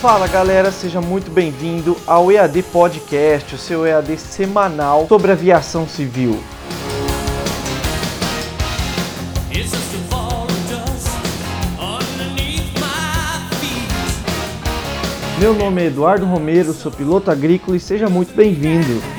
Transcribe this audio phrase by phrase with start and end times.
[0.00, 6.38] Fala galera, seja muito bem-vindo ao EAD Podcast, o seu EAD semanal sobre aviação civil.
[15.40, 19.17] Meu nome é Eduardo Romero, sou piloto agrícola e seja muito bem-vindo.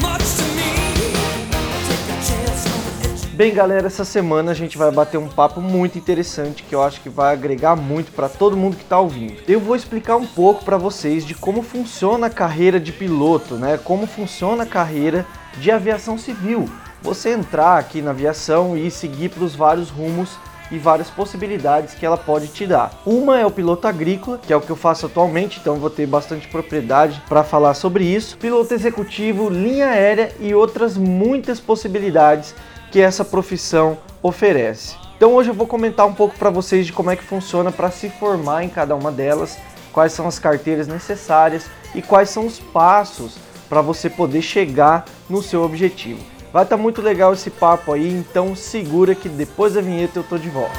[3.40, 7.00] Bem, galera, essa semana a gente vai bater um papo muito interessante que eu acho
[7.00, 9.42] que vai agregar muito para todo mundo que está ouvindo.
[9.48, 13.80] Eu vou explicar um pouco para vocês de como funciona a carreira de piloto, né?
[13.82, 15.26] Como funciona a carreira
[15.58, 16.70] de aviação civil.
[17.02, 20.38] Você entrar aqui na aviação e seguir para os vários rumos
[20.70, 22.92] e várias possibilidades que ela pode te dar.
[23.06, 26.06] Uma é o piloto agrícola, que é o que eu faço atualmente, então vou ter
[26.06, 28.38] bastante propriedade para falar sobre isso.
[28.38, 32.54] Piloto executivo, linha aérea e outras muitas possibilidades
[32.92, 34.96] que essa profissão oferece.
[35.16, 37.92] Então hoje eu vou comentar um pouco para vocês de como é que funciona para
[37.92, 39.58] se formar em cada uma delas,
[39.92, 43.38] quais são as carteiras necessárias e quais são os passos
[43.68, 46.24] para você poder chegar no seu objetivo.
[46.52, 50.38] Vai estar muito legal esse papo aí, então segura que depois da vinheta eu tô
[50.38, 50.74] de volta.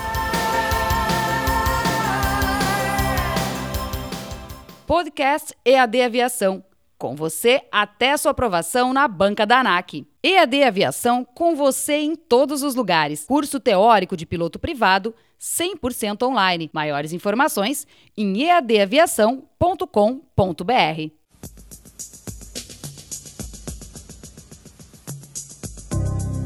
[4.86, 6.69] Podcast EAD Aviação.
[7.00, 10.06] Com você até sua aprovação na banca da ANAC.
[10.22, 13.24] EAD Aviação com você em todos os lugares.
[13.24, 16.68] Curso teórico de piloto privado 100% online.
[16.74, 21.10] Maiores informações em eadaviação.com.br.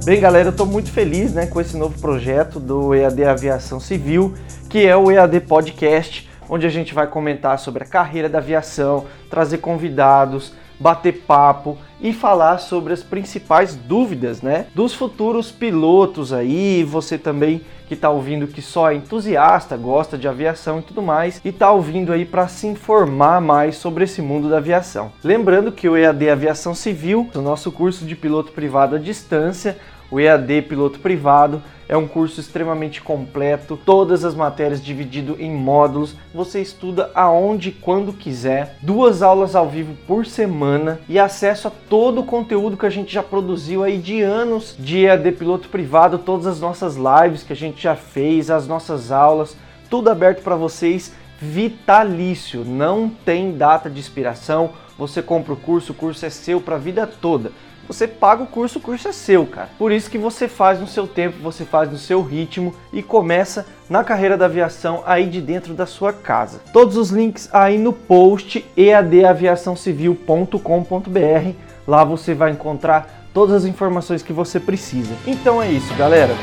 [0.05, 4.33] Bem, galera, eu estou muito feliz né, com esse novo projeto do EAD Aviação Civil,
[4.71, 9.07] que é o EAD Podcast, onde a gente vai comentar sobre a carreira da aviação,
[9.31, 16.85] trazer convidados, bater papo e falar sobre as principais dúvidas né, dos futuros pilotos aí,
[16.85, 21.41] você também que está ouvindo que só é entusiasta, gosta de aviação e tudo mais,
[21.45, 25.13] e está ouvindo aí para se informar mais sobre esse mundo da aviação.
[25.23, 29.77] Lembrando que o EAD Aviação Civil, o nosso curso de piloto privado à distância,
[30.15, 36.15] o EAD Piloto Privado é um curso extremamente completo, todas as matérias dividido em módulos.
[36.33, 41.73] Você estuda aonde e quando quiser, duas aulas ao vivo por semana e acesso a
[41.91, 46.17] todo o conteúdo que a gente já produziu aí de anos de EAD Piloto Privado,
[46.17, 49.57] todas as nossas lives que a gente já fez, as nossas aulas,
[49.91, 54.71] tudo aberto para vocês, vitalício, não tem data de expiração.
[54.97, 57.51] Você compra o curso, o curso é seu para a vida toda
[57.87, 59.69] você paga o curso, o curso é seu, cara.
[59.79, 63.67] Por isso que você faz no seu tempo, você faz no seu ritmo e começa
[63.89, 66.61] na carreira da aviação aí de dentro da sua casa.
[66.73, 71.51] Todos os links aí no post eadaviaçãocivil.com.br.
[71.87, 75.15] Lá você vai encontrar todas as informações que você precisa.
[75.27, 76.35] Então é isso, galera.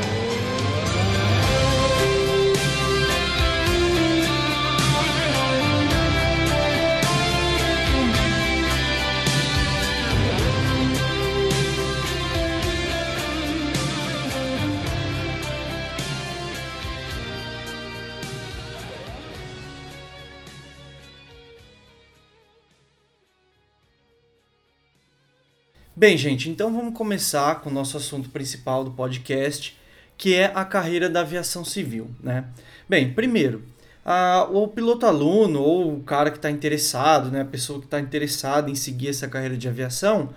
[25.94, 29.78] Bem, gente, então vamos começar com o nosso assunto principal do podcast,
[30.16, 32.46] que é a carreira da aviação civil, né?
[32.88, 33.62] Bem, primeiro,
[34.02, 38.00] a, o piloto aluno ou o cara que está interessado, né, a pessoa que está
[38.00, 40.30] interessada em seguir essa carreira de aviação,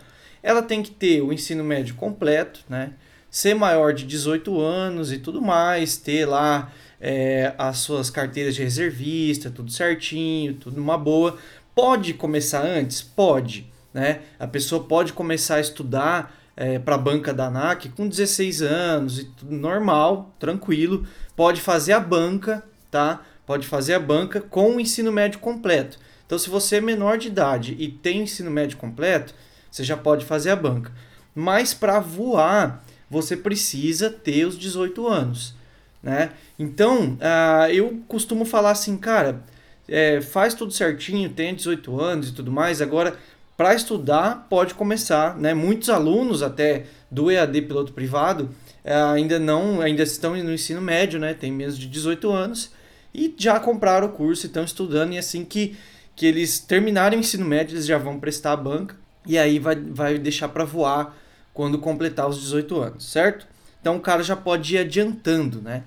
[0.44, 2.92] ela tem que ter o ensino médio completo, né?
[3.32, 8.62] Ser maior de 18 anos e tudo mais, ter lá é, as suas carteiras de
[8.62, 11.38] reservista, tudo certinho, tudo numa boa.
[11.74, 13.02] Pode começar antes?
[13.02, 14.24] Pode né?
[14.38, 19.20] A pessoa pode começar a estudar é, para a banca da ANAC com 16 anos,
[19.20, 21.08] e tudo normal, tranquilo.
[21.34, 22.62] Pode fazer a banca,
[22.92, 23.22] tá?
[23.46, 25.98] Pode fazer a banca com o ensino médio completo.
[26.26, 29.34] Então, se você é menor de idade e tem ensino médio completo,
[29.72, 30.92] você já pode fazer a banca.
[31.34, 35.56] Mas para voar, você precisa ter os 18 anos,
[36.04, 36.32] né?
[36.60, 39.42] Então, uh, eu costumo falar assim, cara,
[39.88, 42.82] é, faz tudo certinho, tem 18 anos e tudo mais.
[42.82, 43.18] Agora,
[43.58, 45.54] para estudar pode começar, né?
[45.54, 48.50] Muitos alunos até do EAD piloto privado
[48.84, 51.34] eh, ainda não, ainda estão no ensino médio, né?
[51.34, 52.72] Tem menos de 18 anos
[53.14, 55.76] e já compraram o curso e estão estudando e assim que
[56.16, 59.76] que eles terminarem o ensino médio, eles já vão prestar a banca e aí vai,
[59.76, 61.16] vai deixar para voar
[61.54, 63.46] quando completar os 18 anos, certo?
[63.82, 65.84] Então o cara já pode ir adiantando, né?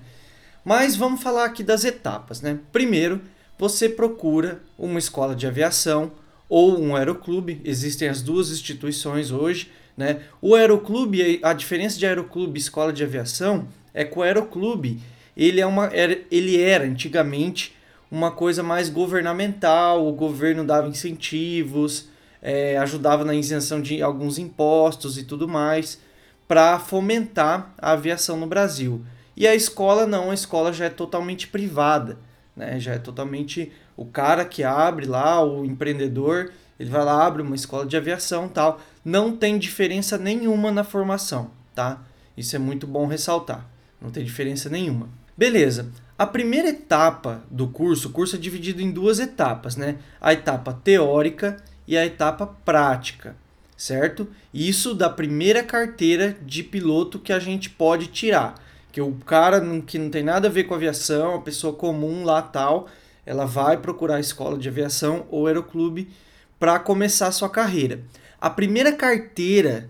[0.63, 2.59] Mas vamos falar aqui das etapas, né?
[2.71, 3.21] Primeiro,
[3.57, 6.11] você procura uma escola de aviação
[6.49, 7.61] ou um aeroclube.
[7.63, 9.71] Existem as duas instituições hoje.
[9.95, 10.21] Né?
[10.41, 14.99] O aeroclube, a diferença de aeroclube e escola de aviação é que o aeroclube
[15.37, 15.89] ele, é uma,
[16.29, 17.75] ele era antigamente
[18.11, 22.09] uma coisa mais governamental, o governo dava incentivos,
[22.41, 25.99] é, ajudava na isenção de alguns impostos e tudo mais,
[26.47, 29.05] para fomentar a aviação no Brasil.
[29.37, 32.17] E a escola não, a escola já é totalmente privada,
[32.55, 32.79] né?
[32.79, 37.53] já é totalmente o cara que abre lá, o empreendedor, ele vai lá, abre uma
[37.53, 38.79] escola de aviação tal.
[39.03, 42.01] Não tem diferença nenhuma na formação, tá?
[42.37, 43.69] Isso é muito bom ressaltar.
[44.01, 45.09] Não tem diferença nenhuma.
[45.37, 45.91] Beleza.
[46.17, 49.97] A primeira etapa do curso, o curso é dividido em duas etapas, né?
[50.21, 53.35] A etapa teórica e a etapa prática,
[53.75, 54.29] certo?
[54.53, 58.55] Isso da primeira carteira de piloto que a gente pode tirar.
[58.93, 62.41] Que o cara que não tem nada a ver com aviação, a pessoa comum lá
[62.41, 62.87] tal,
[63.29, 66.09] ela vai procurar a escola de aviação ou aeroclube
[66.57, 68.01] para começar a sua carreira.
[68.41, 69.87] A primeira carteira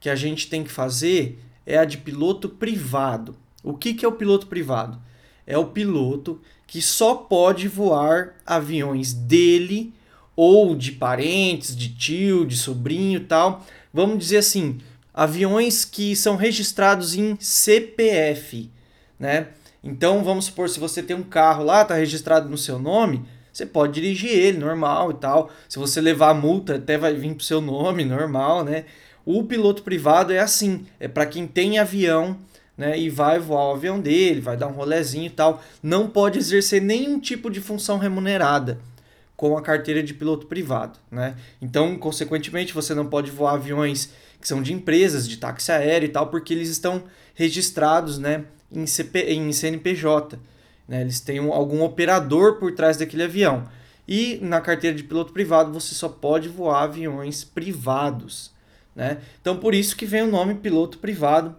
[0.00, 3.36] que a gente tem que fazer é a de piloto privado.
[3.62, 5.00] O que, que é o piloto privado?
[5.46, 9.94] É o piloto que só pode voar aviões dele
[10.34, 13.64] ou de parentes, de tio, de sobrinho tal.
[13.94, 14.80] Vamos dizer assim,
[15.14, 18.68] aviões que são registrados em CPF,
[19.20, 19.50] né?
[19.82, 23.66] Então, vamos supor, se você tem um carro lá, tá registrado no seu nome, você
[23.66, 25.50] pode dirigir ele normal e tal.
[25.68, 28.84] Se você levar a multa, até vai vir pro seu nome normal, né?
[29.24, 32.36] O piloto privado é assim, é para quem tem avião,
[32.76, 36.38] né, e vai voar o avião dele, vai dar um rolezinho e tal, não pode
[36.38, 38.80] exercer nenhum tipo de função remunerada
[39.36, 41.36] com a carteira de piloto privado, né?
[41.60, 46.10] Então, consequentemente, você não pode voar aviões que são de empresas, de táxi aéreo e
[46.10, 50.38] tal, porque eles estão registrados, né, em, CP, em CNPJ,
[50.88, 51.00] né?
[51.00, 53.68] Eles têm um- algum operador por trás daquele avião.
[54.06, 58.52] E na carteira de piloto privado você só pode voar aviões privados,
[58.94, 59.18] né?
[59.40, 61.54] Então, por isso que vem o nome piloto privado,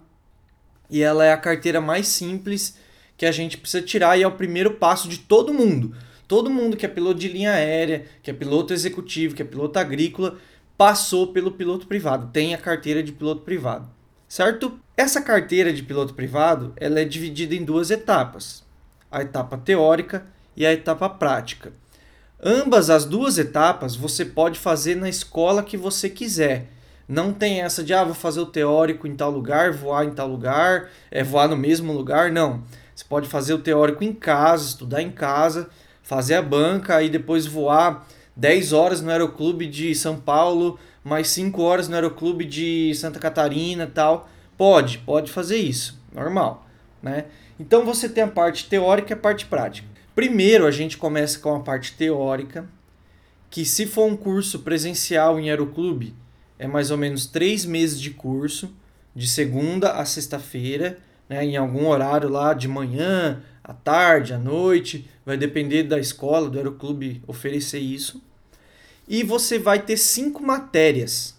[0.89, 2.77] e ela é a carteira mais simples
[3.17, 5.95] que a gente precisa tirar e é o primeiro passo de todo mundo.
[6.27, 9.79] Todo mundo que é piloto de linha aérea, que é piloto executivo, que é piloto
[9.79, 10.37] agrícola,
[10.77, 13.89] passou pelo piloto privado, tem a carteira de piloto privado,
[14.27, 14.79] certo?
[14.95, 18.63] Essa carteira de piloto privado, ela é dividida em duas etapas:
[19.11, 20.23] a etapa teórica
[20.55, 21.73] e a etapa prática.
[22.39, 26.67] Ambas as duas etapas você pode fazer na escola que você quiser.
[27.07, 30.27] Não tem essa de, ah, vou fazer o teórico em tal lugar, voar em tal
[30.27, 32.31] lugar, é voar no mesmo lugar.
[32.31, 32.63] Não.
[32.93, 35.69] Você pode fazer o teórico em casa, estudar em casa,
[36.03, 38.05] fazer a banca e depois voar
[38.35, 43.89] 10 horas no Aeroclube de São Paulo, mais 5 horas no Aeroclube de Santa Catarina
[43.91, 44.29] tal.
[44.57, 46.67] Pode, pode fazer isso, normal,
[47.01, 47.25] né?
[47.59, 49.87] Então você tem a parte teórica e a parte prática.
[50.15, 52.67] Primeiro a gente começa com a parte teórica,
[53.49, 56.15] que se for um curso presencial em aeroclube,
[56.57, 58.73] é mais ou menos três meses de curso,
[59.15, 65.09] de segunda a sexta-feira, né, em algum horário lá de manhã, à tarde, à noite,
[65.25, 68.21] vai depender da escola, do aeroclube oferecer isso.
[69.07, 71.35] E você vai ter cinco matérias.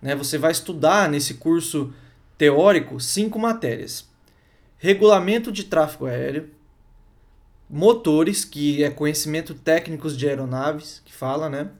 [0.00, 0.14] Né?
[0.14, 1.92] Você vai estudar nesse curso
[2.36, 4.08] teórico cinco matérias:
[4.78, 6.50] regulamento de tráfego aéreo,
[7.68, 11.70] motores, que é conhecimento técnicos de aeronaves, que fala, né?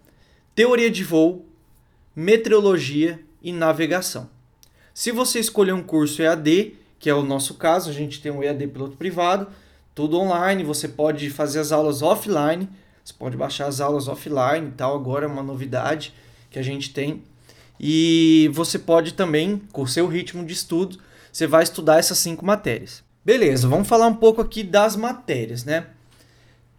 [0.55, 1.45] Teoria de voo,
[2.15, 4.31] meteorologia e navegação.
[4.93, 8.43] Se você escolher um curso EAD, que é o nosso caso, a gente tem um
[8.43, 9.49] EAD piloto privado,
[9.95, 12.69] tudo online, você pode fazer as aulas offline,
[13.05, 16.15] você pode baixar as aulas offline e tal, agora é uma novidade
[16.51, 17.23] que a gente tem.
[17.79, 20.99] E você pode também, com o seu ritmo de estudo,
[21.33, 23.03] você vai estudar essas cinco matérias.
[23.25, 25.87] Beleza, vamos falar um pouco aqui das matérias, né?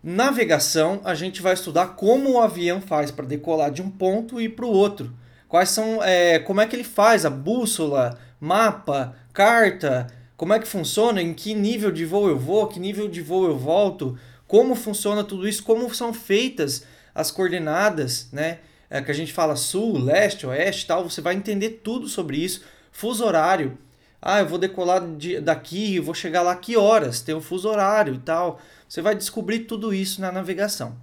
[0.04, 4.48] Navegação, a gente vai estudar como o avião faz para decolar de um ponto e
[4.48, 5.12] para o outro.
[5.48, 10.68] Quais são, é, como é que ele faz a bússola, mapa, carta, como é que
[10.68, 14.76] funciona, em que nível de voo eu vou, que nível de voo eu volto, como
[14.76, 16.84] funciona tudo isso, como são feitas
[17.14, 18.60] as coordenadas, né?
[18.90, 21.10] É, que a gente fala sul, leste, oeste, tal.
[21.10, 22.64] Você vai entender tudo sobre isso.
[22.92, 23.78] Fuso horário.
[24.22, 27.22] Ah, eu vou decolar de, daqui, vou chegar lá que horas?
[27.22, 28.60] Tem o fuso horário e tal.
[28.88, 30.98] Você vai descobrir tudo isso na navegação.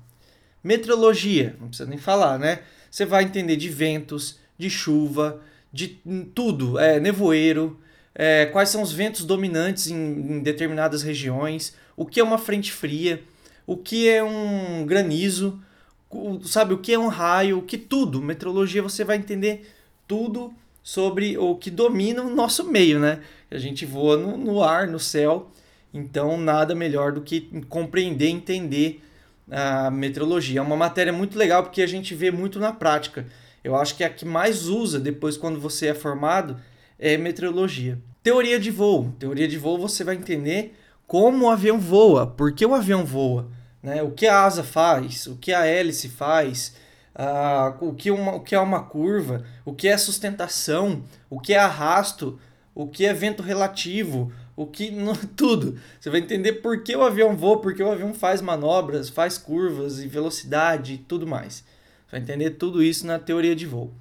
[0.62, 2.60] Meteorologia, não precisa nem falar, né?
[2.90, 5.40] Você vai entender de ventos, de chuva,
[5.72, 6.00] de
[6.34, 7.80] tudo, é, nevoeiro,
[8.14, 12.72] é, quais são os ventos dominantes em, em determinadas regiões, o que é uma frente
[12.72, 13.22] fria,
[13.66, 15.60] o que é um granizo,
[16.44, 18.20] sabe, o que é um raio, o que tudo.
[18.20, 19.70] Meteorologia você vai entender
[20.06, 20.52] tudo
[20.82, 23.20] sobre o que domina o nosso meio, né?
[23.50, 25.50] A gente voa no, no ar, no céu,
[25.92, 29.02] então nada melhor do que compreender, entender
[29.50, 30.60] a meteorologia.
[30.60, 33.26] É uma matéria muito legal porque a gente vê muito na prática.
[33.62, 36.56] Eu acho que a que mais usa depois quando você é formado
[36.98, 37.98] é meteorologia.
[38.22, 39.12] Teoria de voo.
[39.18, 40.74] Teoria de voo você vai entender
[41.06, 43.48] como o avião voa, por que o avião voa,
[43.82, 44.02] né?
[44.02, 46.74] O que a asa faz, o que a hélice faz,
[47.14, 51.52] ah, o, que uma, o que é uma curva, o que é sustentação, o que
[51.52, 52.38] é arrasto,
[52.74, 55.78] o que é vento relativo, o que não, tudo.
[56.00, 59.36] Você vai entender por que o avião voa, por que o avião faz manobras, faz
[59.36, 61.64] curvas e velocidade e tudo mais.
[62.06, 63.92] Você vai entender tudo isso na teoria de voo.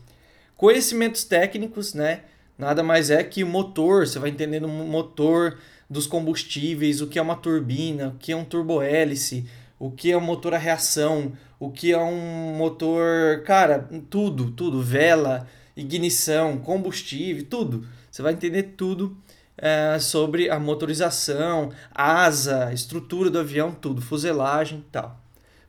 [0.56, 2.22] Conhecimentos técnicos, né?
[2.58, 5.58] Nada mais é que o motor, você vai entendendo o motor
[5.90, 9.48] dos combustíveis, o que é uma turbina, o que é um turbohélice,
[9.82, 14.80] o que é um motor a reação, o que é um motor, cara, tudo, tudo,
[14.80, 17.88] vela, ignição, combustível, tudo.
[18.12, 19.18] Você vai entender tudo
[19.58, 25.20] é, sobre a motorização, asa, estrutura do avião, tudo, fuselagem e tal.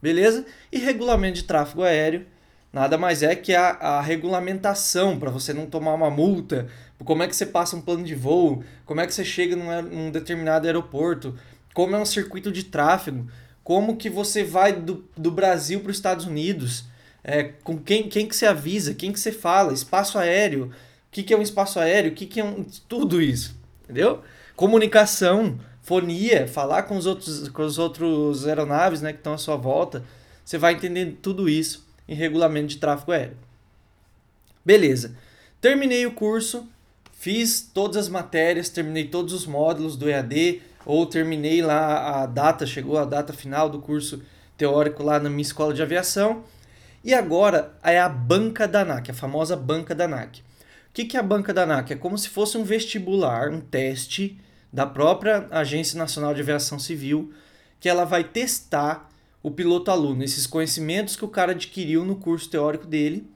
[0.03, 0.45] Beleza?
[0.71, 2.27] E regulamento de tráfego aéreo,
[2.71, 6.69] nada mais é que a, a regulamentação para você não tomar uma multa,
[7.03, 9.81] como é que você passa um plano de voo, como é que você chega num,
[9.81, 11.35] num determinado aeroporto,
[11.73, 13.27] como é um circuito de tráfego,
[13.65, 16.85] como que você vai do, do Brasil para os Estados Unidos,
[17.23, 20.71] é, com quem, quem que você avisa, quem que você fala, espaço aéreo, o
[21.11, 22.65] que, que é um espaço aéreo, o que, que é um...
[22.89, 24.23] tudo isso, entendeu?
[24.57, 29.57] Comunicação, fonia, falar com os outros, com os outros aeronaves né, que estão à sua
[29.57, 30.05] volta,
[30.45, 33.37] você vai entender tudo isso em regulamento de tráfego aéreo.
[34.65, 35.17] Beleza.
[35.61, 36.69] Terminei o curso,
[37.13, 42.67] fiz todas as matérias, terminei todos os módulos do EAD, ou terminei lá a data,
[42.67, 44.23] chegou a data final do curso
[44.57, 46.45] teórico lá na minha escola de aviação.
[47.05, 50.41] E agora é a banca da ANAC, a famosa banca da ANAC.
[50.41, 50.43] O
[50.93, 51.93] que, que é a banca da ANAC?
[51.93, 54.39] É como se fosse um vestibular, um teste
[54.73, 57.33] da própria Agência Nacional de Aviação Civil,
[57.81, 59.11] que ela vai testar
[59.43, 63.29] o piloto aluno, esses conhecimentos que o cara adquiriu no curso teórico dele,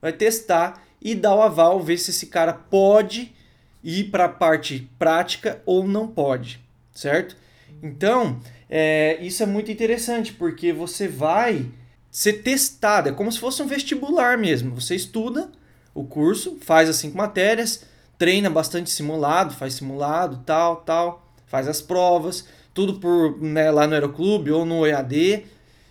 [0.00, 3.34] vai testar e dar o aval, ver se esse cara pode
[3.82, 6.60] ir para a parte prática ou não pode,
[6.98, 7.36] certo?
[7.82, 11.66] Então, é, isso é muito interessante, porque você vai
[12.10, 14.80] ser testado, é como se fosse um vestibular mesmo.
[14.80, 15.50] Você estuda
[15.94, 17.84] o curso, faz as cinco matérias,
[18.18, 23.94] treina bastante simulado, faz simulado, tal, tal, faz as provas, tudo por né, lá no
[23.94, 25.46] Aeroclube ou no EAD,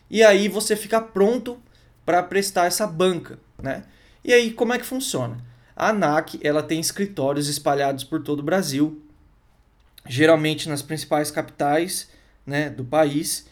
[0.09, 1.57] e aí você fica pronto
[2.05, 3.83] para prestar essa banca, né?
[4.23, 5.37] E aí como é que funciona?
[5.75, 9.01] A ANAC ela tem escritórios espalhados por todo o Brasil,
[10.07, 12.09] geralmente nas principais capitais
[12.45, 13.47] né, do país.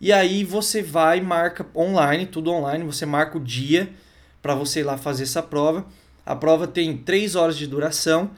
[0.00, 3.88] E aí você vai marca online, tudo online, você marca o dia
[4.42, 5.86] para você ir lá fazer essa prova.
[6.26, 8.30] A prova tem 3 horas de duração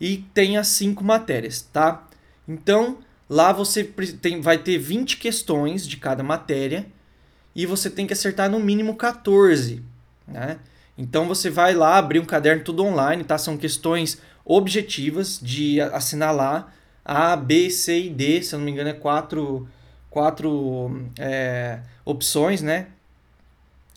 [0.00, 2.08] e tem as 5 matérias, tá?
[2.46, 2.98] Então,
[3.30, 6.86] lá você tem, vai ter 20 questões de cada matéria
[7.54, 9.82] e você tem que acertar no mínimo 14,
[10.26, 10.58] né?
[10.98, 13.38] Então você vai lá abrir um caderno tudo online, tá?
[13.38, 16.72] São questões objetivas de assinalar
[17.04, 19.68] A, B, C e D, se eu não me engano é quatro,
[20.08, 22.88] quatro é, opções, né?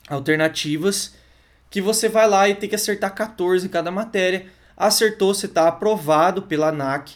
[0.08, 1.14] Alternativas
[1.70, 4.46] que você vai lá e tem que acertar 14 em cada matéria.
[4.78, 7.16] Acertou, você está aprovado pela ANAC.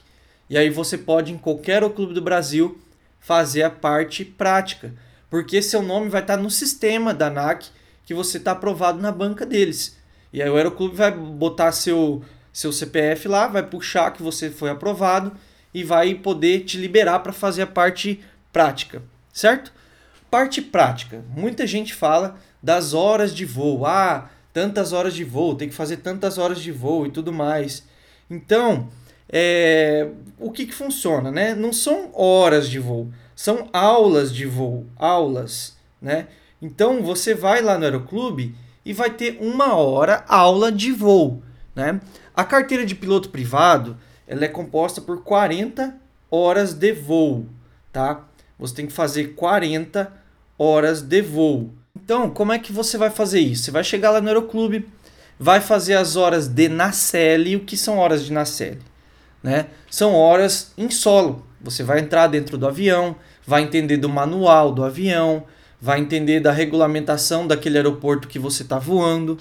[0.49, 2.77] E aí você pode, em qualquer clube do Brasil,
[3.19, 4.93] fazer a parte prática.
[5.29, 7.67] Porque seu nome vai estar no sistema da ANAC
[8.05, 9.97] que você está aprovado na banca deles.
[10.33, 14.69] E aí o Aeroclube vai botar seu, seu CPF lá, vai puxar que você foi
[14.69, 15.31] aprovado
[15.73, 18.19] e vai poder te liberar para fazer a parte
[18.51, 19.71] prática, certo?
[20.29, 21.23] Parte prática.
[21.35, 23.85] Muita gente fala das horas de voo.
[23.85, 27.83] Ah, tantas horas de voo, tem que fazer tantas horas de voo e tudo mais.
[28.29, 28.89] Então,
[29.31, 31.53] é, o que, que funciona, né?
[31.53, 36.27] Não são horas de voo, são aulas de voo, aulas, né?
[36.61, 41.41] Então, você vai lá no Aeroclube e vai ter uma hora aula de voo,
[41.75, 41.99] né?
[42.35, 43.97] A carteira de piloto privado,
[44.29, 45.97] ela é composta por 40
[46.29, 47.47] horas de voo,
[47.91, 48.27] tá?
[48.59, 50.13] Você tem que fazer 40
[50.55, 51.71] horas de voo.
[51.95, 53.63] Então, como é que você vai fazer isso?
[53.63, 54.87] Você vai chegar lá no Aeroclube,
[55.39, 57.55] vai fazer as horas de nacelle.
[57.55, 58.81] O que são horas de nacelle?
[59.41, 59.65] Né?
[59.89, 61.43] São horas em solo.
[61.59, 63.15] Você vai entrar dentro do avião,
[63.47, 65.43] vai entender do manual do avião,
[65.81, 69.39] vai entender da regulamentação daquele aeroporto que você está voando,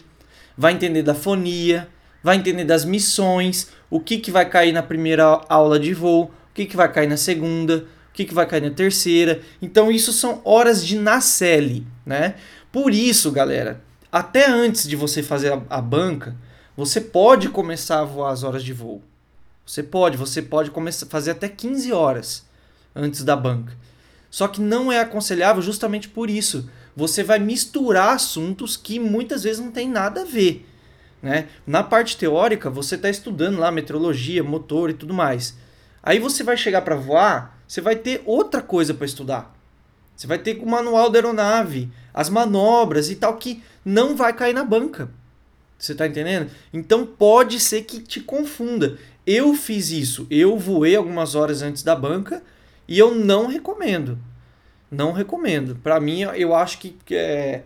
[0.56, 1.88] vai entender da fonia,
[2.22, 6.30] vai entender das missões, o que, que vai cair na primeira aula de voo, o
[6.54, 9.40] que, que vai cair na segunda, o que, que vai cair na terceira.
[9.60, 12.34] Então, isso são horas de nacelle, né?
[12.70, 16.36] Por isso, galera, até antes de você fazer a, a banca,
[16.76, 19.02] você pode começar a voar as horas de voo.
[19.64, 22.46] Você pode, você pode começar fazer até 15 horas
[22.94, 23.76] antes da banca.
[24.30, 26.68] Só que não é aconselhável justamente por isso.
[26.96, 30.66] Você vai misturar assuntos que muitas vezes não tem nada a ver.
[31.22, 31.48] Né?
[31.66, 35.56] Na parte teórica, você está estudando lá meteorologia, motor e tudo mais.
[36.02, 39.54] Aí você vai chegar para voar, você vai ter outra coisa para estudar.
[40.16, 44.52] Você vai ter o manual da aeronave, as manobras e tal, que não vai cair
[44.52, 45.08] na banca.
[45.78, 46.50] Você tá entendendo?
[46.72, 48.98] Então pode ser que te confunda.
[49.24, 52.42] Eu fiz isso, eu voei algumas horas antes da banca
[52.88, 54.18] e eu não recomendo.
[54.90, 55.76] Não recomendo.
[55.76, 57.62] Para mim, eu acho que, que é,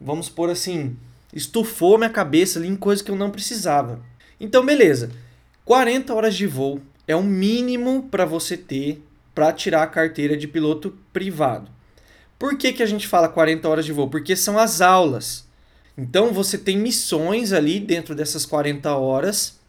[0.00, 0.96] vamos por assim,
[1.32, 4.00] estufou minha cabeça ali em coisas que eu não precisava.
[4.38, 5.10] Então, beleza.
[5.64, 9.02] 40 horas de voo é o mínimo para você ter
[9.34, 11.70] para tirar a carteira de piloto privado.
[12.38, 14.08] Por que, que a gente fala 40 horas de voo?
[14.08, 15.46] Porque são as aulas.
[15.96, 19.60] Então você tem missões ali dentro dessas 40 horas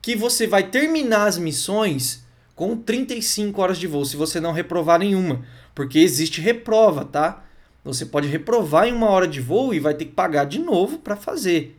[0.00, 4.98] que você vai terminar as missões com 35 horas de voo, se você não reprovar
[4.98, 5.44] nenhuma.
[5.74, 7.44] Porque existe reprova, tá?
[7.86, 10.98] Você pode reprovar em uma hora de voo e vai ter que pagar de novo
[10.98, 11.78] para fazer.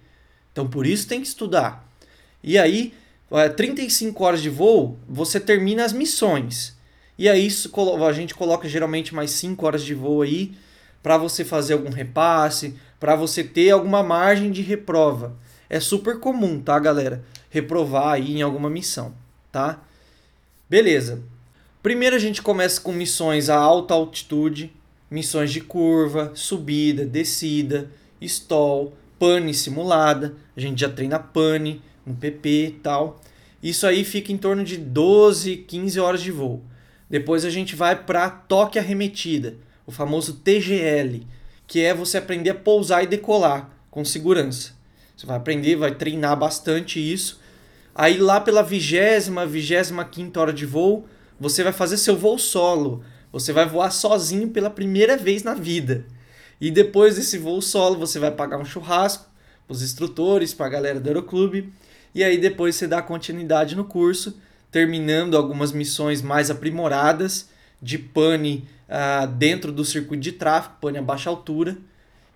[0.54, 1.86] Então por isso tem que estudar.
[2.42, 2.94] E aí,
[3.58, 6.78] 35 horas de voo, você termina as missões.
[7.18, 7.50] E aí
[8.08, 10.56] a gente coloca geralmente mais 5 horas de voo aí
[11.04, 15.36] para você fazer algum repasse, para você ter alguma margem de reprova.
[15.70, 17.22] É super comum, tá, galera?
[17.50, 19.14] Reprovar aí em alguma missão,
[19.52, 19.82] tá?
[20.70, 21.22] Beleza.
[21.84, 24.74] Primeiro a gente começa com missões a alta altitude,
[25.10, 27.90] missões de curva, subida, descida,
[28.22, 30.36] stall, pane simulada.
[30.56, 33.22] A gente já treina pane no PP e tal.
[33.62, 36.64] Isso aí fica em torno de 12, 15 horas de voo.
[37.10, 41.26] Depois a gente vai para toque arremetida, o famoso TGL,
[41.66, 44.74] que é você aprender a pousar e decolar com segurança.
[45.16, 47.42] Você vai aprender, vai treinar bastante isso.
[47.96, 51.08] Aí lá pela vigésima, vigésima quinta hora de voo,
[51.40, 53.04] você vai fazer seu voo solo.
[53.40, 56.06] Você vai voar sozinho pela primeira vez na vida.
[56.60, 59.28] E depois desse voo solo, você vai pagar um churrasco
[59.68, 61.72] para os instrutores, para a galera do aeroclube.
[62.16, 64.38] E aí depois você dá continuidade no curso
[64.72, 67.50] terminando algumas missões mais aprimoradas
[67.82, 71.78] de pane uh, dentro do circuito de tráfego, pane a baixa altura.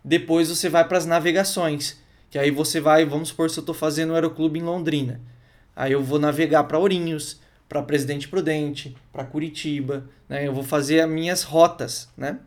[0.04, 1.98] Depois você vai para as navegações,
[2.30, 5.20] que aí você vai, vamos supor, se eu estou fazendo o Aeroclube em Londrina.
[5.76, 7.40] Aí eu vou navegar para Ourinhos,
[7.72, 10.46] para Presidente Prudente, para Curitiba, né?
[10.46, 12.38] Eu vou fazer as minhas rotas, né?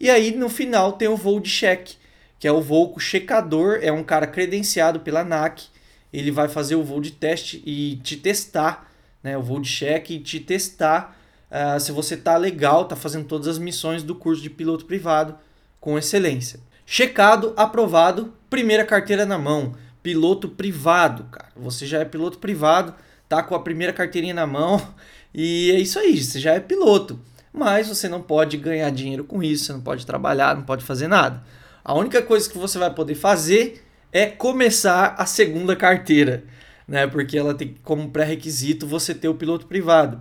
[0.00, 1.96] E aí no final tem o voo de cheque,
[2.38, 5.64] que é o voo com checador, é um cara credenciado pela ANAC,
[6.10, 8.90] ele vai fazer o voo de teste e te testar
[9.22, 11.14] né, o voo de cheque e te testar
[11.50, 15.36] uh, se você tá legal, tá fazendo todas as missões do curso de piloto privado
[15.78, 16.58] com excelência.
[16.86, 21.52] Checado, aprovado, primeira carteira na mão, piloto privado, cara.
[21.54, 22.94] Você já é piloto privado,
[23.36, 24.80] tá com a primeira carteirinha na mão
[25.34, 27.18] e é isso aí, você já é piloto.
[27.52, 31.06] Mas você não pode ganhar dinheiro com isso, você não pode trabalhar, não pode fazer
[31.06, 31.42] nada.
[31.84, 36.44] A única coisa que você vai poder fazer é começar a segunda carteira
[36.86, 37.06] né?
[37.06, 40.20] Porque ela tem como pré-requisito você ter o piloto privado,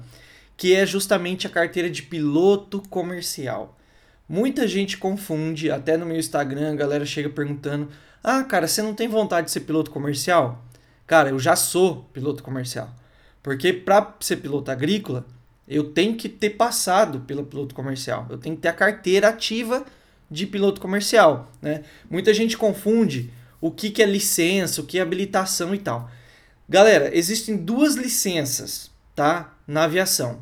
[0.57, 3.77] que é justamente a carteira de piloto comercial.
[4.27, 7.89] Muita gente confunde, até no meu Instagram, a galera chega perguntando:
[8.23, 10.63] "Ah, cara, você não tem vontade de ser piloto comercial?"
[11.05, 12.89] Cara, eu já sou piloto comercial.
[13.43, 15.27] Porque para ser piloto agrícola,
[15.67, 18.25] eu tenho que ter passado pelo piloto comercial.
[18.29, 19.85] Eu tenho que ter a carteira ativa
[20.31, 21.83] de piloto comercial, né?
[22.09, 26.09] Muita gente confunde o que, que é licença, o que é habilitação e tal.
[26.67, 29.53] Galera, existem duas licenças, tá?
[29.67, 30.41] Na aviação,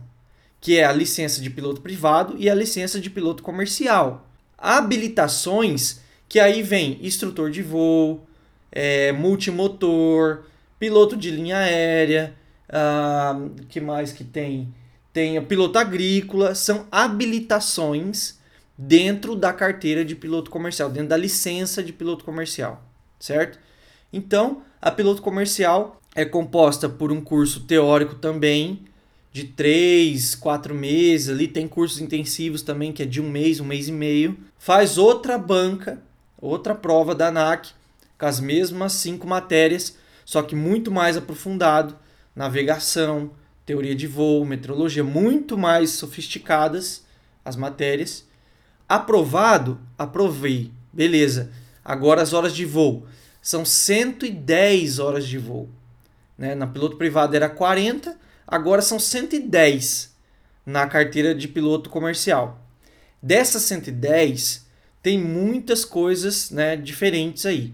[0.60, 4.28] que é a licença de piloto privado e a licença de piloto comercial.
[4.58, 8.26] Habilitações, que aí vem instrutor de voo,
[8.72, 10.44] é, multimotor,
[10.80, 12.36] piloto de linha aérea,
[12.72, 14.74] ah, que mais que tem?
[15.14, 18.40] Tem o piloto agrícola, são habilitações
[18.78, 22.84] dentro da carteira de piloto comercial, dentro da licença de piloto comercial,
[23.20, 23.60] certo?
[24.12, 28.86] Então, a piloto comercial é composta por um curso teórico também,
[29.32, 31.30] de três, quatro meses.
[31.30, 34.38] Ali tem cursos intensivos também, que é de um mês, um mês e meio.
[34.58, 36.02] Faz outra banca,
[36.40, 37.70] outra prova da ANAC,
[38.18, 41.96] com as mesmas cinco matérias, só que muito mais aprofundado.
[42.36, 43.32] Navegação,
[43.66, 47.04] teoria de voo, meteorologia, muito mais sofisticadas
[47.44, 48.26] as matérias.
[48.88, 49.80] Aprovado?
[49.98, 50.72] Aprovei.
[50.92, 51.52] Beleza.
[51.84, 53.06] Agora as horas de voo.
[53.42, 55.70] São 110 horas de voo.
[56.38, 56.56] Né?
[56.56, 58.18] Na piloto privado era 40,
[58.48, 60.16] agora são 110
[60.66, 62.60] na carteira de piloto comercial.
[63.22, 64.66] Dessas 110,
[65.02, 67.74] tem muitas coisas né, diferentes aí.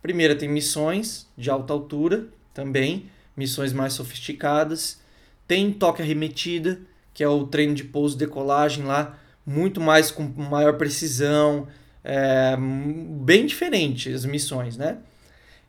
[0.00, 5.00] Primeiro, tem missões de alta altura também, missões mais sofisticadas.
[5.46, 6.80] Tem toque arremetida,
[7.12, 11.68] que é o treino de pouso e decolagem lá, muito mais com maior precisão,
[12.04, 14.98] é, bem diferente as missões, né?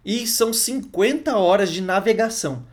[0.05, 2.65] e são 50 horas de navegação.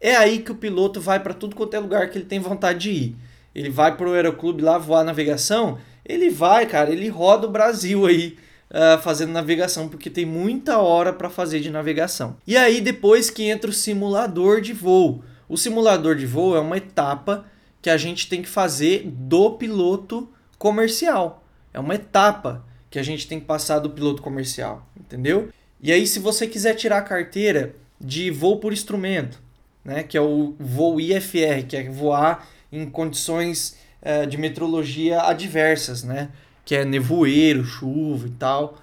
[0.00, 2.80] É aí que o piloto vai para tudo quanto é lugar que ele tem vontade
[2.80, 3.16] de ir.
[3.54, 8.04] Ele vai para o aeroclube lá voar navegação, ele vai, cara, ele roda o Brasil
[8.04, 8.36] aí
[8.74, 12.36] uh, fazendo navegação, porque tem muita hora para fazer de navegação.
[12.44, 15.22] E aí depois que entra o simulador de voo.
[15.48, 17.46] O simulador de voo é uma etapa
[17.80, 21.44] que a gente tem que fazer do piloto comercial.
[21.72, 25.50] É uma etapa que a gente tem que passar do piloto comercial, entendeu?
[25.80, 29.42] E aí, se você quiser tirar a carteira de voo por instrumento,
[29.84, 36.02] né, que é o voo IFR, que é voar em condições uh, de meteorologia adversas,
[36.02, 36.30] né,
[36.64, 38.78] que é nevoeiro, chuva e tal,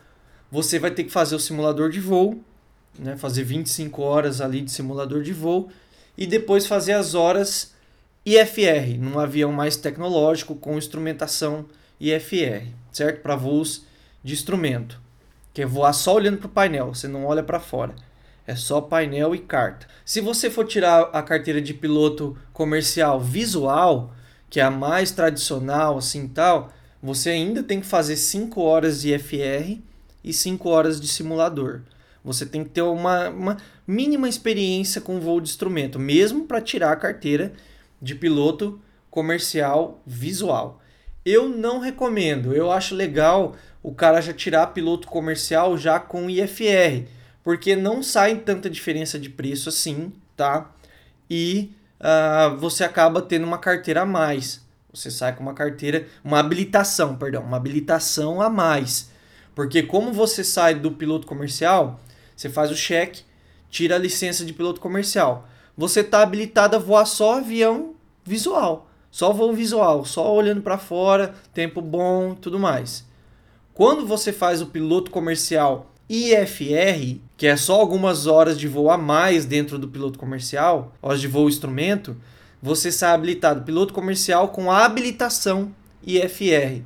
[0.51, 2.39] você vai ter que fazer o simulador de voo,
[2.99, 5.69] né, fazer 25 horas ali de simulador de voo
[6.17, 7.73] e depois fazer as horas
[8.25, 11.65] IFR, num avião mais tecnológico com instrumentação
[11.99, 13.21] IFR, certo?
[13.21, 13.83] Para voos
[14.23, 14.99] de instrumento,
[15.53, 17.95] que é voar só olhando para o painel, você não olha para fora.
[18.45, 19.87] É só painel e carta.
[20.03, 24.13] Se você for tirar a carteira de piloto comercial visual,
[24.49, 29.13] que é a mais tradicional assim tal, você ainda tem que fazer 5 horas de
[29.13, 29.79] IFR
[30.23, 31.81] e 5 horas de simulador.
[32.23, 36.91] Você tem que ter uma, uma mínima experiência com voo de instrumento, mesmo para tirar
[36.91, 37.53] a carteira
[37.99, 40.79] de piloto comercial visual.
[41.25, 47.07] Eu não recomendo, eu acho legal o cara já tirar piloto comercial já com IFR,
[47.43, 50.71] porque não sai tanta diferença de preço assim, tá?
[51.29, 54.61] E uh, você acaba tendo uma carteira a mais.
[54.93, 59.09] Você sai com uma carteira, uma habilitação, perdão, uma habilitação a mais.
[59.55, 61.99] Porque como você sai do piloto comercial,
[62.35, 63.23] você faz o cheque,
[63.69, 65.47] tira a licença de piloto comercial.
[65.77, 71.33] Você está habilitado a voar só avião visual, só voo visual, só olhando para fora,
[71.53, 73.05] tempo bom, tudo mais.
[73.73, 78.97] Quando você faz o piloto comercial IFR, que é só algumas horas de voo a
[78.97, 82.17] mais dentro do piloto comercial, horas de voo instrumento,
[82.61, 85.73] você sai habilitado piloto comercial com habilitação
[86.05, 86.83] IFR.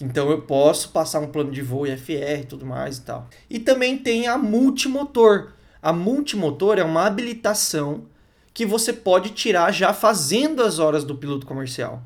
[0.00, 3.28] Então eu posso passar um plano de voo IFR e tudo mais e tal.
[3.48, 5.52] E também tem a multimotor.
[5.82, 8.04] A multimotor é uma habilitação
[8.54, 12.02] que você pode tirar já fazendo as horas do piloto comercial.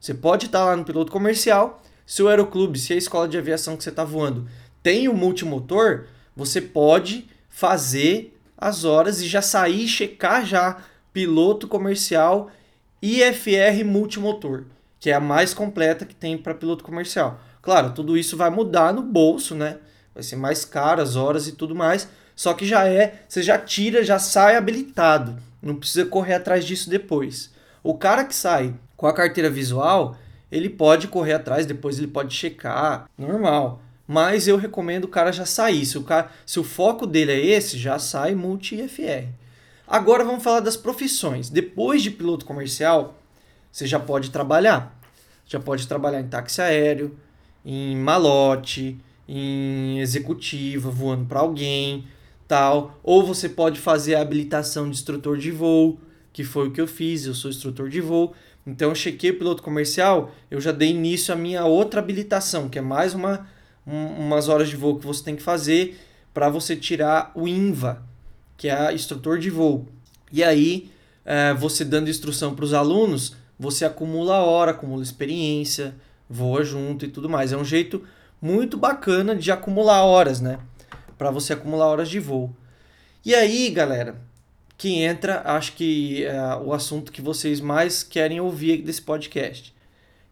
[0.00, 3.76] Você pode estar lá no piloto comercial, se o aeroclube, se a escola de aviação
[3.76, 4.48] que você está voando
[4.82, 10.78] tem o multimotor, você pode fazer as horas e já sair checar já
[11.12, 12.50] piloto comercial
[13.00, 14.64] IFR multimotor
[15.02, 17.40] que é a mais completa que tem para piloto comercial.
[17.60, 19.78] Claro, tudo isso vai mudar no bolso, né?
[20.14, 22.08] Vai ser mais caro as horas e tudo mais.
[22.36, 25.36] Só que já é, você já tira, já sai habilitado.
[25.60, 27.50] Não precisa correr atrás disso depois.
[27.82, 30.16] O cara que sai com a carteira visual,
[30.52, 33.82] ele pode correr atrás, depois ele pode checar, normal.
[34.06, 35.84] Mas eu recomendo o cara já sair.
[35.84, 39.26] Se o, cara, se o foco dele é esse, já sai multi-FR.
[39.86, 41.50] Agora vamos falar das profissões.
[41.50, 43.18] Depois de piloto comercial,
[43.70, 44.98] você já pode trabalhar.
[45.46, 47.16] Já pode trabalhar em táxi aéreo,
[47.64, 52.06] em malote, em executiva, voando para alguém,
[52.46, 52.98] tal.
[53.02, 56.00] Ou você pode fazer a habilitação de instrutor de voo,
[56.32, 58.34] que foi o que eu fiz, eu sou instrutor de voo.
[58.66, 62.78] Então eu chequei o piloto comercial, eu já dei início à minha outra habilitação, que
[62.78, 63.46] é mais uma
[63.86, 65.98] um, umas horas de voo que você tem que fazer
[66.32, 68.02] para você tirar o INVA,
[68.56, 69.88] que é instrutor de voo.
[70.30, 70.90] E aí,
[71.24, 75.94] é, você dando instrução para os alunos, você acumula hora, acumula experiência,
[76.28, 77.52] voa junto e tudo mais.
[77.52, 78.02] É um jeito
[78.40, 80.58] muito bacana de acumular horas, né?
[81.16, 82.54] Para você acumular horas de voo.
[83.24, 84.16] E aí, galera,
[84.76, 89.72] que entra, acho que é o assunto que vocês mais querem ouvir desse podcast,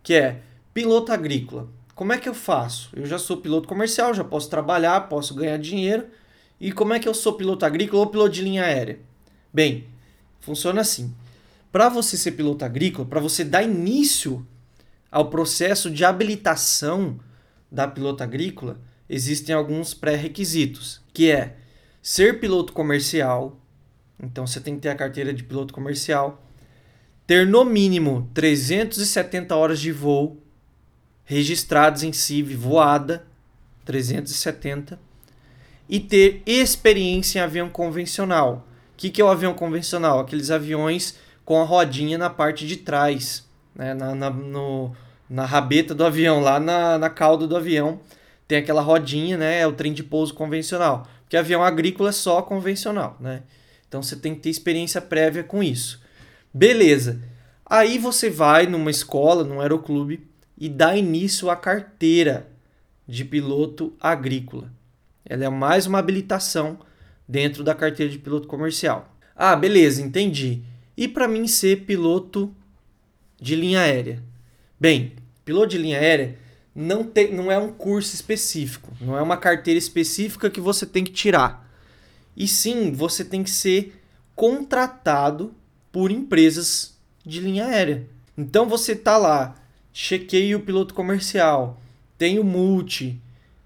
[0.02, 0.40] que é
[0.74, 1.68] piloto agrícola.
[1.94, 2.90] Como é que eu faço?
[2.92, 6.06] Eu já sou piloto comercial, já posso trabalhar, posso ganhar dinheiro.
[6.60, 9.00] E como é que eu sou piloto agrícola ou piloto de linha aérea?
[9.52, 9.86] Bem,
[10.40, 11.14] funciona assim
[11.72, 14.46] para você ser piloto agrícola, para você dar início
[15.10, 17.18] ao processo de habilitação
[17.70, 21.56] da piloto agrícola, existem alguns pré-requisitos, que é
[22.02, 23.60] ser piloto comercial,
[24.20, 26.44] então você tem que ter a carteira de piloto comercial,
[27.26, 30.42] ter no mínimo 370 horas de voo
[31.24, 33.24] registrados em CIV voada,
[33.84, 34.98] 370,
[35.90, 38.64] e ter experiência em avião convencional.
[38.92, 40.20] O que, que é o avião convencional?
[40.20, 43.92] Aqueles aviões com a rodinha na parte de trás, né?
[43.92, 44.94] na, na, no,
[45.28, 47.98] na rabeta do avião, lá na, na cauda do avião.
[48.46, 49.60] Tem aquela rodinha, né?
[49.60, 51.08] É o trem de pouso convencional.
[51.22, 53.42] Porque avião agrícola é só convencional, né?
[53.88, 56.00] Então você tem que ter experiência prévia com isso.
[56.54, 57.20] Beleza.
[57.66, 60.24] Aí você vai numa escola, num aeroclube,
[60.56, 62.46] e dá início à carteira
[63.08, 64.70] de piloto agrícola.
[65.30, 66.78] Ela é mais uma habilitação
[67.26, 69.16] dentro da carteira de piloto comercial.
[69.34, 70.64] Ah, beleza, entendi
[71.00, 72.54] e para mim ser piloto
[73.40, 74.22] de linha aérea.
[74.78, 75.14] Bem,
[75.46, 76.36] piloto de linha aérea
[76.74, 81.02] não, tem, não é um curso específico, não é uma carteira específica que você tem
[81.02, 81.66] que tirar.
[82.36, 83.98] E sim, você tem que ser
[84.36, 85.54] contratado
[85.90, 88.06] por empresas de linha aérea.
[88.36, 89.56] Então você tá lá,
[89.94, 91.80] chequeia o piloto comercial,
[92.18, 93.18] tem o multi,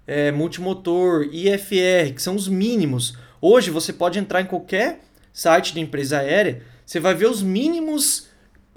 [0.07, 3.17] é, multimotor, IFR, que são os mínimos.
[3.41, 5.01] Hoje você pode entrar em qualquer
[5.33, 8.27] site de empresa aérea, você vai ver os mínimos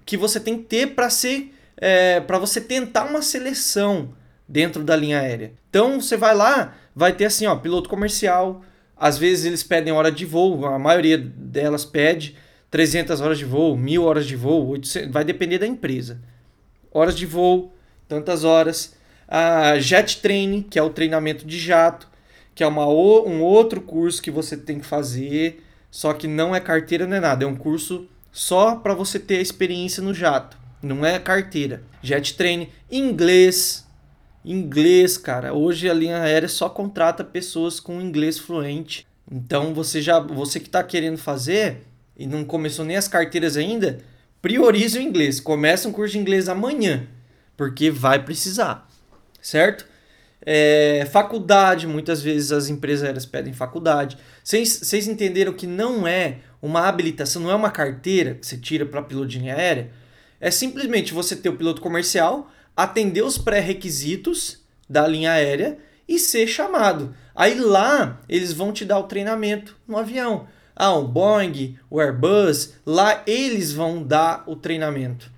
[0.04, 4.14] que você tem que ter para ser é, para você tentar uma seleção
[4.48, 5.52] dentro da linha aérea.
[5.70, 8.62] Então você vai lá, vai ter assim, ó, piloto comercial.
[8.96, 12.36] Às vezes eles pedem hora de voo, a maioria delas pede
[12.70, 16.20] 300 horas de voo, 1000 horas de voo, 800, vai depender da empresa.
[16.90, 17.72] Horas de voo,
[18.08, 18.96] tantas horas.
[19.28, 22.08] A Jet Training, que é o treinamento de jato,
[22.54, 26.60] que é uma, um outro curso que você tem que fazer, só que não é
[26.60, 30.56] carteira, não é nada, é um curso só para você ter a experiência no jato,
[30.82, 31.82] não é carteira.
[32.02, 33.86] Jet Training, inglês,
[34.44, 35.52] inglês, cara.
[35.52, 39.06] Hoje a linha aérea só contrata pessoas com inglês fluente.
[39.30, 41.82] Então você já, você que está querendo fazer
[42.16, 43.98] e não começou nem as carteiras ainda,
[44.40, 45.38] priorize o inglês.
[45.38, 47.06] Começa um curso de inglês amanhã,
[47.56, 48.87] porque vai precisar,
[49.40, 49.86] certo?
[50.44, 54.16] É, faculdade, muitas vezes as empresas aéreas pedem faculdade.
[54.42, 59.02] Vocês entenderam que não é uma habilitação, não é uma carteira que você tira para
[59.02, 59.90] piloto de linha aérea?
[60.40, 66.46] É simplesmente você ter o piloto comercial, atender os pré-requisitos da linha aérea e ser
[66.46, 67.14] chamado.
[67.34, 70.46] Aí lá eles vão te dar o treinamento no avião.
[70.74, 75.30] Ah, o Boeing, o Airbus, lá eles vão dar o treinamento.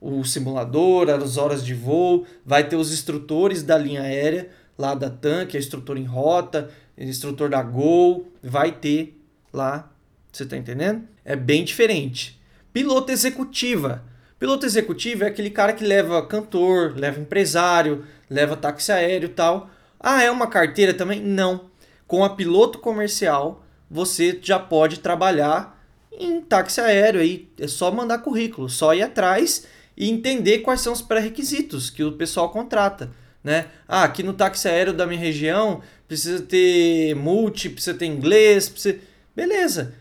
[0.00, 5.10] O simulador, as horas de voo, vai ter os instrutores da linha aérea, lá da
[5.10, 9.20] TAM, que é instrutor em rota, instrutor da Gol, vai ter
[9.52, 9.92] lá.
[10.32, 11.02] Você tá entendendo?
[11.24, 12.40] É bem diferente.
[12.72, 14.02] Piloto executiva.
[14.38, 19.68] Piloto executivo é aquele cara que leva cantor, leva empresário, leva táxi aéreo e tal.
[19.98, 21.20] Ah, é uma carteira também?
[21.20, 21.68] Não.
[22.06, 25.78] Com a piloto comercial, você já pode trabalhar
[26.10, 27.50] em táxi aéreo aí.
[27.58, 29.66] É só mandar currículo, só ir atrás
[30.00, 33.10] e entender quais são os pré-requisitos que o pessoal contrata.
[33.44, 33.66] Né?
[33.86, 38.98] Ah, aqui no táxi aéreo da minha região precisa ter multi, precisa ter inglês, precisa...
[39.36, 39.94] beleza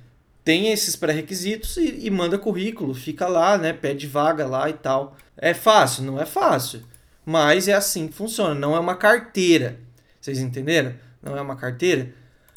[0.43, 3.71] tem esses pré-requisitos e, e, manda currículo, fica lá, né?
[3.71, 5.15] Pede vaga lá e tal.
[5.37, 6.03] É fácil?
[6.03, 6.81] Não é fácil.
[7.23, 8.55] Mas é assim que funciona.
[8.55, 9.79] Não é uma carteira.
[10.19, 10.95] Vocês entenderam?
[11.21, 12.11] Não é uma carteira.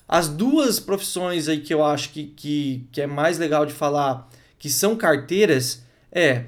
[0.08, 4.26] As duas profissões aí que eu acho que, que, que é mais legal de falar
[4.58, 6.44] que são carteiras é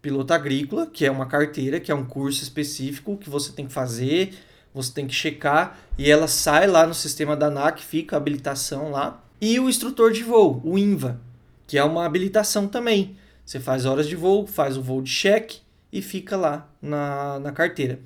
[0.00, 3.72] piloto agrícola, que é uma carteira, que é um curso específico que você tem que
[3.72, 4.34] fazer,
[4.72, 8.90] você tem que checar e ela sai lá no sistema da ANAC, fica a habilitação
[8.90, 11.20] lá e o instrutor de voo, o INVA,
[11.66, 13.16] que é uma habilitação também.
[13.44, 15.60] Você faz horas de voo, faz o voo de cheque
[15.92, 17.98] e fica lá na, na carteira.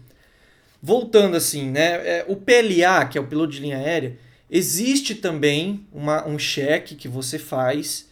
[0.80, 2.18] Voltando assim, né?
[2.18, 4.18] É, o PLA, que é o piloto de linha aérea,
[4.50, 8.10] existe também uma, um cheque que você faz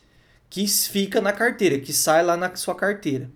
[0.48, 3.30] que fica na carteira, que sai lá na sua carteira.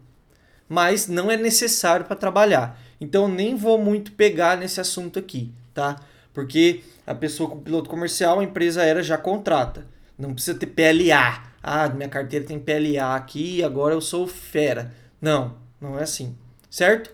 [0.68, 2.80] Mas não é necessário para trabalhar.
[3.00, 6.00] Então nem vou muito pegar nesse assunto aqui, tá?
[6.32, 9.86] Porque a pessoa com piloto comercial, a empresa aérea já contrata.
[10.18, 11.44] Não precisa ter PLA.
[11.62, 14.92] Ah, minha carteira tem PLA aqui, agora eu sou fera.
[15.20, 16.36] Não, não é assim.
[16.70, 17.10] Certo?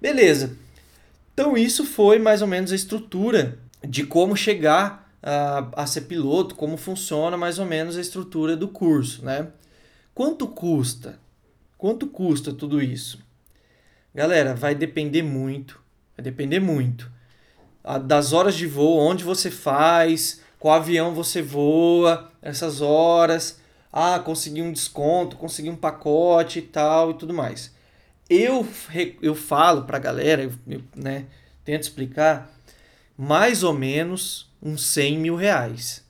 [0.00, 0.56] Beleza.
[1.32, 6.54] Então isso foi mais ou menos a estrutura de como chegar a, a ser piloto,
[6.54, 9.48] como funciona mais ou menos a estrutura do curso, né?
[10.14, 11.18] Quanto custa?
[11.86, 13.20] Quanto custa tudo isso?
[14.12, 15.80] Galera, vai depender muito,
[16.16, 17.08] vai depender muito
[18.06, 23.60] das horas de voo, onde você faz, qual avião você voa, essas horas.
[23.92, 27.72] Ah, consegui um desconto, consegui um pacote e tal e tudo mais.
[28.28, 28.66] Eu,
[29.22, 31.26] eu falo pra galera, eu, eu, né,
[31.64, 32.52] tento explicar,
[33.16, 36.04] mais ou menos uns 100 mil reais.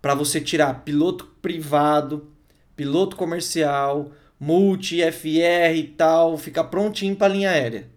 [0.00, 2.32] Para você tirar piloto privado,
[2.74, 7.88] piloto comercial, multi, FR e tal, ficar prontinho para linha aérea.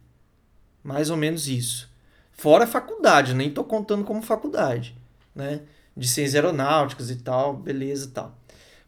[0.84, 1.90] Mais ou menos isso.
[2.32, 4.96] Fora a faculdade, nem tô contando como faculdade,
[5.36, 5.62] né?
[5.96, 8.38] De ciências aeronáuticas e tal, beleza e tal.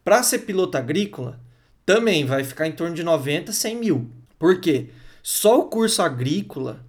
[0.03, 1.39] Para ser piloto agrícola,
[1.85, 4.09] também vai ficar em torno de 90, 100 mil.
[4.39, 4.89] Por quê?
[5.21, 6.85] Só o curso agrícola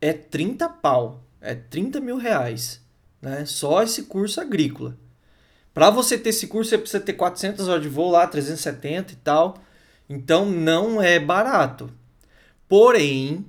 [0.00, 2.80] é 30 pau, é 30 mil reais,
[3.20, 3.44] né?
[3.44, 4.96] Só esse curso agrícola.
[5.74, 9.16] Para você ter esse curso, você precisa ter 400 horas de voo lá, 370 e
[9.16, 9.58] tal.
[10.12, 11.90] Então não é barato.
[12.68, 13.46] Porém,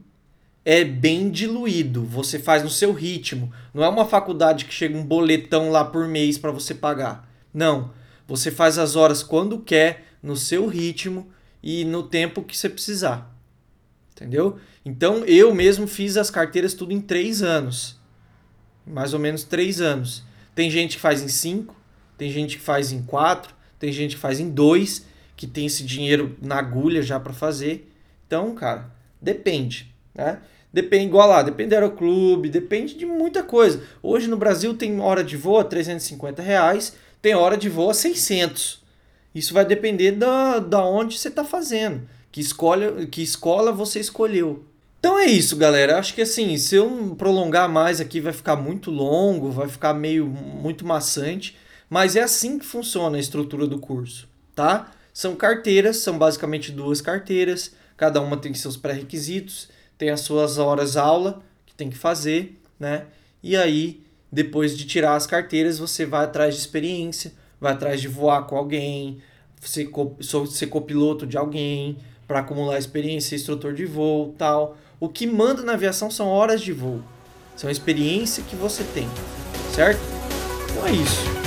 [0.64, 2.06] é bem diluído.
[2.06, 3.52] Você faz no seu ritmo.
[3.74, 7.30] Não é uma faculdade que chega um boletão lá por mês para você pagar.
[7.54, 7.92] Não.
[8.26, 11.28] Você faz as horas quando quer, no seu ritmo
[11.62, 13.38] e no tempo que você precisar.
[14.14, 14.58] Entendeu?
[14.86, 18.00] Então eu mesmo fiz as carteiras tudo em três anos.
[18.88, 20.24] Mais ou menos três anos.
[20.56, 21.76] Tem gente que faz em cinco,
[22.18, 25.84] tem gente que faz em quatro, tem gente que faz em dois, que tem esse
[25.84, 27.92] dinheiro na agulha já para fazer.
[28.28, 28.92] Então, cara,
[29.22, 30.40] depende, né?
[30.72, 33.84] Depende, igual lá, depende do aeroclube, depende de muita coisa.
[34.02, 37.94] Hoje no Brasil tem hora de voo a 350 reais, tem hora de voo a
[37.94, 38.82] 600.
[39.36, 44.66] Isso vai depender da, da onde você está fazendo, que, escolha, que escola você escolheu.
[45.00, 46.00] Então é isso, galera.
[46.00, 50.26] Acho que assim, se eu prolongar mais aqui vai ficar muito longo, vai ficar meio
[50.26, 51.56] muito maçante,
[51.90, 54.92] mas é assim que funciona a estrutura do curso, tá?
[55.14, 60.98] São carteiras, são basicamente duas carteiras, cada uma tem seus pré-requisitos, tem as suas horas
[60.98, 63.06] aula que tem que fazer, né?
[63.42, 68.08] E aí, depois de tirar as carteiras, você vai atrás de experiência, vai atrás de
[68.08, 69.22] voar com alguém,
[69.62, 71.98] ser, co ser copiloto de alguém,
[72.28, 74.76] para acumular experiência, instrutor de voo, tal.
[75.00, 77.02] O que manda na aviação são horas de voo.
[77.56, 79.08] São a experiência que você tem,
[79.76, 80.02] certo?
[80.72, 81.43] Então é isso.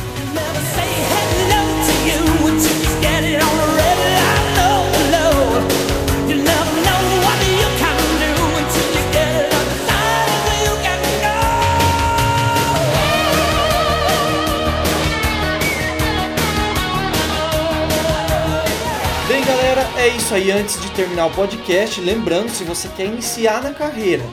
[20.06, 20.52] É isso aí.
[20.52, 24.24] Antes de terminar o podcast, lembrando, se você quer iniciar na carreira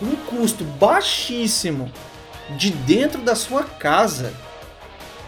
[0.00, 1.92] com um custo baixíssimo
[2.56, 4.32] de dentro da sua casa,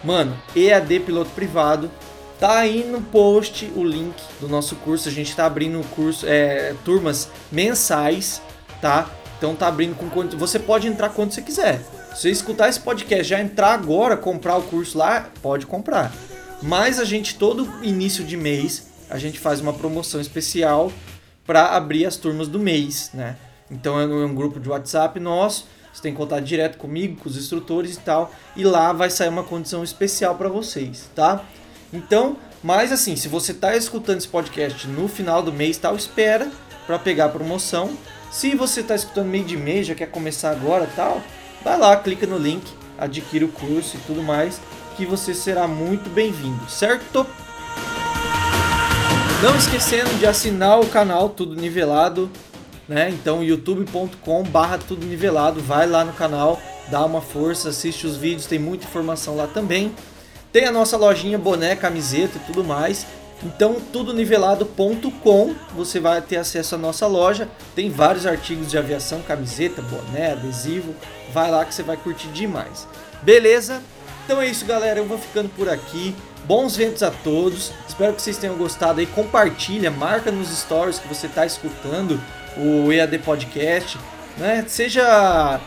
[0.02, 1.90] mano, EAD Piloto Privado,
[2.38, 5.08] tá aí no post o link do nosso curso.
[5.08, 8.40] A gente tá abrindo curso, é, turmas mensais,
[8.80, 9.10] tá?
[9.36, 10.36] Então tá abrindo com quanto.
[10.36, 11.80] Você pode entrar quando você quiser.
[12.14, 16.12] Se você escutar esse podcast, já entrar agora, comprar o curso lá, pode comprar.
[16.62, 20.92] Mas a gente, todo início de mês, a gente faz uma promoção especial
[21.46, 23.36] para abrir as turmas do mês, né?
[23.70, 27.96] Então é um grupo de WhatsApp nosso, você tem contato direto comigo, com os instrutores
[27.96, 31.44] e tal, e lá vai sair uma condição especial para vocês, tá?
[31.92, 36.50] Então, mas assim, se você tá escutando esse podcast no final do mês, tal, espera
[36.86, 37.96] para pegar a promoção.
[38.30, 41.22] Se você tá escutando meio de mês, já quer começar agora, tal,
[41.64, 42.64] vai lá, clica no link,
[42.98, 44.60] adquire o curso e tudo mais,
[44.96, 47.26] que você será muito bem-vindo, certo?
[49.42, 52.28] Não esquecendo de assinar o canal Tudo Nivelado,
[52.88, 53.10] né?
[53.10, 58.46] Então youtube.com barra tudo nivelado, vai lá no canal, dá uma força, assiste os vídeos,
[58.46, 59.94] tem muita informação lá também.
[60.52, 63.06] Tem a nossa lojinha boné, camiseta e tudo mais.
[63.42, 67.48] Então tudonivelado.com você vai ter acesso à nossa loja.
[67.74, 70.94] Tem vários artigos de aviação, camiseta, boné, adesivo.
[71.32, 72.88] Vai lá que você vai curtir demais.
[73.22, 73.82] Beleza?
[74.24, 74.98] Então é isso, galera.
[74.98, 76.14] Eu vou ficando por aqui.
[76.44, 77.72] Bons ventos a todos.
[77.86, 79.06] Espero que vocês tenham gostado aí.
[79.06, 82.20] Compartilha, marca nos stories que você está escutando
[82.56, 83.98] o EAD Podcast,
[84.36, 84.64] né?
[84.66, 85.60] Seja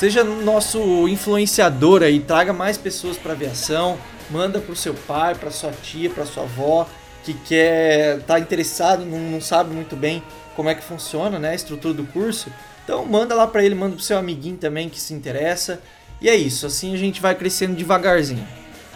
[0.00, 3.98] seja nosso influenciador aí, traga mais pessoas para aviação,
[4.30, 6.88] manda pro seu pai, para sua tia, para sua avó
[7.22, 10.22] que quer tá interessado, não, não sabe muito bem
[10.56, 12.50] como é que funciona, né, a estrutura do curso.
[12.82, 15.82] Então manda lá para ele, manda pro seu amiguinho também que se interessa.
[16.18, 18.48] E é isso, assim a gente vai crescendo devagarzinho.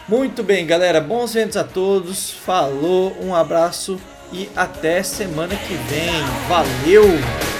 [0.08, 2.30] Muito bem, galera, bons ventos a todos.
[2.30, 4.00] Falou, um abraço
[4.32, 6.24] e até semana que vem.
[6.48, 7.53] Valeu!